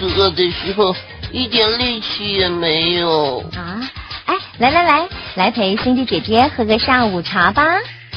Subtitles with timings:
[0.00, 0.96] 子饿的时候
[1.30, 3.40] 一点力气也没有。
[3.54, 3.78] 啊，
[4.24, 7.62] 哎，来来来，来陪 Cindy 姐姐喝个下午茶吧。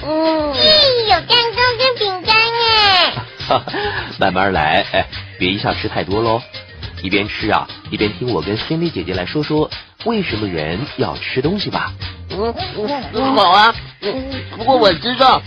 [0.02, 3.14] 嗯，咦，有蛋糕跟饼干哎！
[3.48, 3.74] 哈哈，
[4.18, 5.06] 慢慢来，哎，
[5.38, 6.42] 别一下吃太多喽。
[7.02, 9.70] 一边吃啊，一边听我跟 Cindy 姐姐来说说
[10.06, 11.92] 为什么人要吃东西吧。
[12.30, 12.56] 嗯
[13.14, 13.76] 嗯，好啊。
[14.02, 15.42] 嗯，不过我知道，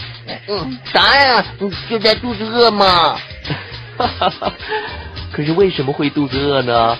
[0.48, 1.44] 嗯，答案啊
[1.88, 3.18] 就在肚子饿嘛。
[3.96, 4.52] 哈哈哈，
[5.32, 6.98] 可是为什么会肚子饿呢？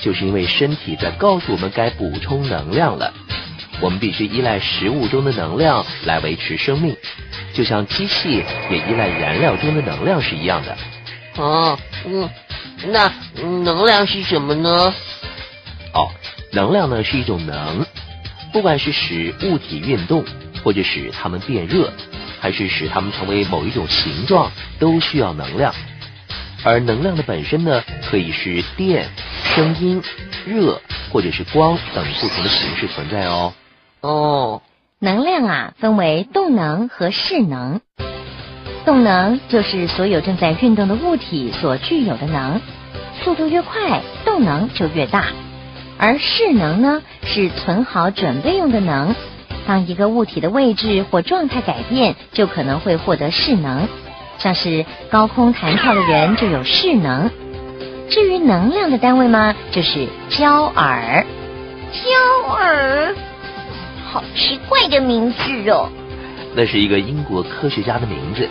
[0.00, 3.12] 就是因为身体在告诉我们该补充能量了。
[3.80, 6.96] 我们必须依赖食物中的能量来维持生命，
[7.52, 10.76] 就像机器也依赖燃料中的能量是一样的。
[11.36, 12.28] 哦，嗯，
[12.88, 14.94] 那能量是什么呢？
[15.92, 16.08] 哦，
[16.52, 17.84] 能量呢是一种能，
[18.52, 20.24] 不管是使物体运动，
[20.62, 21.92] 或者使它们变热，
[22.40, 25.74] 还是使它们成为某一种形状，都需要能量。
[26.64, 29.06] 而能量的本身呢，可以是电、
[29.54, 30.02] 声音、
[30.46, 30.80] 热，
[31.12, 33.52] 或者是光等不同的形式存在哦。
[34.00, 34.62] 哦，
[34.98, 37.80] 能量啊，分为动能和势能。
[38.86, 42.60] 动能就是所有正在运动的物体所具有的能，
[43.22, 45.26] 速度越快，动能就越大。
[45.98, 49.14] 而势能呢，是存好准备用的能。
[49.66, 53.88] 当一个物体的位置或状态改变，就可能会获得势能。
[54.38, 57.30] 像是高空弹跳的人就有势能。
[58.10, 59.54] 至于能量的单位吗？
[59.70, 61.24] 就是焦耳。
[61.92, 63.14] 焦耳，
[64.10, 65.88] 好奇怪的名字哦。
[66.54, 68.48] 那是一个英国科学家的名字，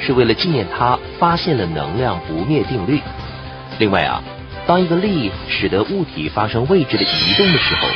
[0.00, 3.00] 是为了纪念他发现了能量不灭定律。
[3.78, 4.22] 另外啊，
[4.66, 7.88] 当一个力使得物体发生位置的移动的时候，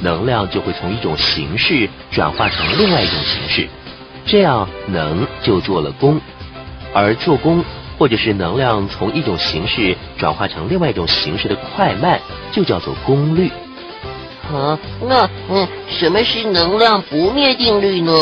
[0.00, 3.68] 能量就会从一种形式转化成另外一种形式，
[4.26, 6.20] 这样能就做了功。
[6.94, 7.62] 而做功
[7.98, 12.20] 或者是能量从一种形式转化成另外一种形式的快慢，
[12.52, 13.50] 就叫做功率。
[14.52, 18.12] 啊，那嗯，什么是能量不灭定律呢？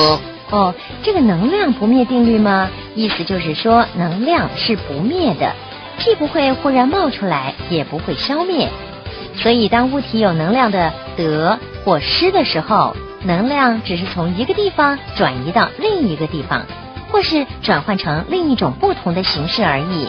[0.50, 2.71] 哦，这个能量不灭定律吗？
[2.94, 5.53] 意思就是说，能量是不灭的，
[5.99, 8.69] 既不会忽然冒出来，也不会消灭。
[9.37, 12.94] 所以，当物体有能量的得或失的时候，
[13.25, 16.66] 能量只是从一个地方转移到另一个地方，
[17.12, 20.06] 或是转换成另一种不同的形式而已。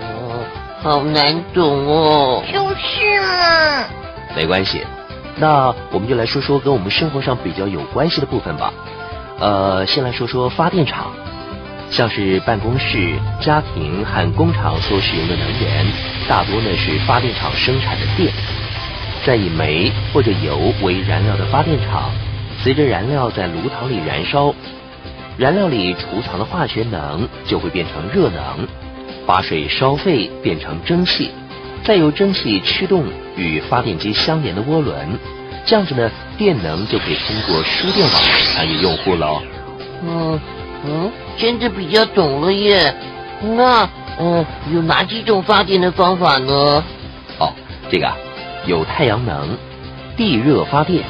[0.00, 0.42] 哦，
[0.82, 2.42] 好难懂哦。
[2.52, 3.84] 就是嘛。
[4.34, 4.84] 没关系。
[5.36, 8.72] 那我们就来说说跟我们生活上比较有关系的部分吧。
[9.38, 11.12] 呃，先来说说发电厂，
[11.90, 15.86] 像是办公室、家庭和工厂所使用的能源，
[16.26, 18.32] 大多呢是发电厂生产的电。
[19.26, 22.10] 在以煤或者油为燃料的发电厂，
[22.62, 24.54] 随着燃料在炉膛里燃烧，
[25.38, 28.66] 燃料里储藏的化学能就会变成热能，
[29.26, 31.30] 把水烧沸变成蒸汽。
[31.84, 33.04] 再由蒸汽驱动
[33.36, 35.18] 与发电机相连的涡轮，
[35.64, 38.22] 这样子呢，电能就可以通过输电网
[38.54, 39.42] 传给用户了。
[40.02, 40.40] 嗯
[40.84, 42.94] 嗯，真的比较懂了耶。
[43.42, 46.82] 那嗯，有哪几种发电的方法呢？
[47.38, 47.52] 哦，
[47.90, 48.10] 这个
[48.66, 49.56] 有太阳能、
[50.16, 51.04] 地热发电、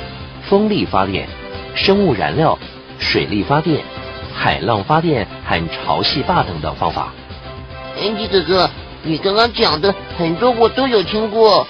[0.49, 1.29] 风力发电、
[1.75, 2.59] 生物燃料、
[2.99, 3.81] 水力发电、
[4.37, 7.09] 海浪发电和潮汐坝等等方法。
[7.99, 8.71] 安吉哥哥。
[9.03, 11.65] 你刚刚讲的很多我都有听过，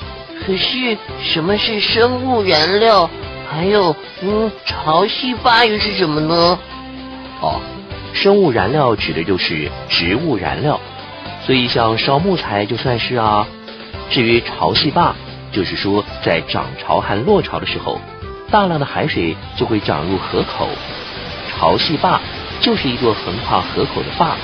[0.47, 3.11] 可是什么是生物燃料？
[3.51, 6.59] 还有，嗯，潮汐坝又是什么呢？
[7.43, 7.61] 哦，
[8.15, 10.81] 生物燃料指的就是植物燃料，
[11.45, 13.47] 所以像烧木材就算是啊。
[14.09, 15.15] 至于潮汐坝，
[15.53, 18.01] 就是说在涨潮和落潮的时候，
[18.51, 20.69] 大量的海水就会涨入河口，
[21.51, 22.19] 潮汐坝
[22.61, 24.37] 就是一座横跨河口的坝，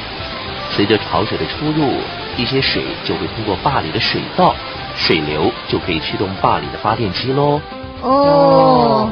[0.70, 1.92] 随着潮水的出入。
[2.34, 4.54] 一些水就会通过坝里的水道，
[4.96, 7.60] 水流就可以驱动坝里的发电机喽。
[8.00, 9.10] 哦，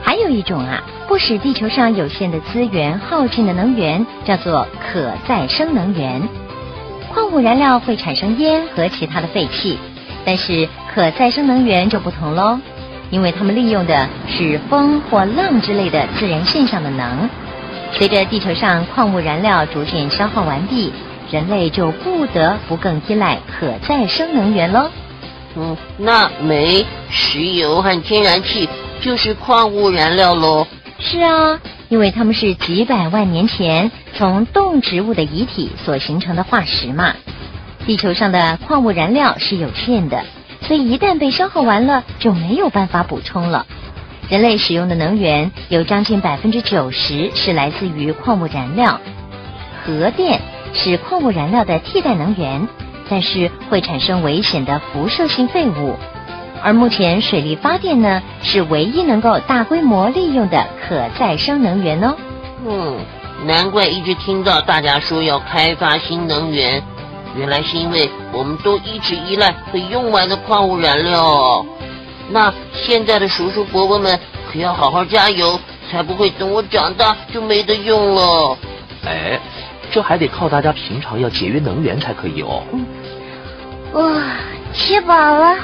[0.00, 6.22] 还有一种啊，不使地球上有限的资源耗尽的能源，叫做可再生能源。
[7.12, 9.76] 矿物燃料会产生烟和其他的废气，
[10.24, 12.60] 但是可再生能源就不同喽，
[13.10, 17.28] 因为它们利用的是风或浪之类的自然现象的能。
[17.96, 20.92] 随着地球上矿物燃料逐渐消耗完毕。
[21.30, 24.90] 人类就不得不更依赖可再生能源喽。
[25.56, 28.68] 嗯，那煤、石油和天然气
[29.00, 30.66] 就是矿物燃料喽。
[31.00, 31.58] 是啊，
[31.88, 37.14] 因为它们是几百万年前从动植物的遗体所形成的化石嘛。
[37.86, 40.24] 地球上的矿物燃料是有限的，
[40.60, 43.66] 所以一旦被消耗完了，就没有办法补充了。
[44.28, 49.00] 人类使用的能源有将近百分之九十是来自于矿物燃料，
[49.84, 50.40] 核电。
[50.76, 52.66] 是矿物燃料的替代能源，
[53.08, 55.94] 但是会产生危险的辐射性废物。
[56.64, 62.16] 而目前水力发电呢，是唯一能够大规模利用的可再生能源哦。
[62.66, 62.98] 嗯，
[63.46, 66.82] 难怪一直听到大家说要开发新能源，
[67.36, 71.64] 原来是因为我们都一直依赖会用完的矿物燃料。
[72.30, 74.18] 那现在的叔叔伯伯们
[74.50, 75.58] 可要好好加油，
[75.90, 78.56] 才不会等我长大就没得用了。
[79.06, 79.38] 哎，
[79.92, 82.62] 这还得靠大家平常要节约能源才可以哦。
[83.92, 84.22] 哇，
[84.72, 85.56] 吃饱了。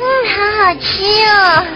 [0.00, 1.66] 嗯，好好吃哦！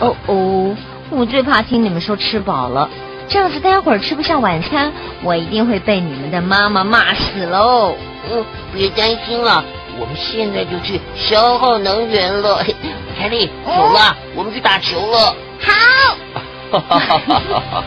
[0.00, 0.76] 哦哦，
[1.10, 2.88] 我最怕听你们说吃饱了，
[3.28, 4.90] 这样子待会儿吃不下晚餐，
[5.22, 7.94] 我一定会被你们的妈妈骂死喽。
[8.32, 8.42] 嗯，
[8.72, 9.62] 别担心了，
[9.98, 12.64] 我们现在就去消耗能源了。
[13.16, 15.36] 凯莉，走了，我们去打球了。
[15.60, 15.72] 好。
[16.70, 17.84] 哈哈哈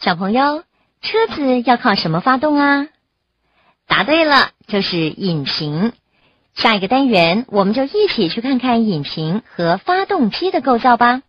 [0.00, 0.62] 小朋友，
[1.02, 2.86] 车子要靠什么发动啊？
[3.86, 5.92] 答对了，就是引擎。
[6.58, 11.22] 下一个单元，我们就一起去看看引擎和发动机的构造吧。